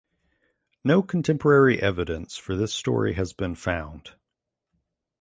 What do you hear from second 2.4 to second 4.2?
this story has been found.